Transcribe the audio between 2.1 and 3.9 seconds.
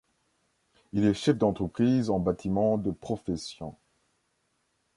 bâtiment de profession.